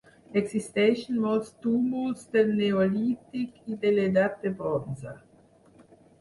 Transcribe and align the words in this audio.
Existeixen 0.39 1.17
molts 1.25 1.51
túmuls 1.65 2.23
del 2.37 2.49
Neolític 2.61 3.71
i 3.75 3.79
de 3.85 3.93
l'Edat 3.99 4.41
de 4.47 4.55
Bronze. 4.63 5.15